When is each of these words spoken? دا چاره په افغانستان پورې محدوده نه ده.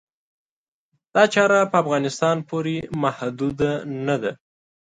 دا 1.13 1.23
چاره 1.33 1.59
په 1.71 1.77
افغانستان 1.83 2.37
پورې 2.49 2.75
محدوده 3.03 3.71
نه 4.07 4.15
ده. 4.21 4.31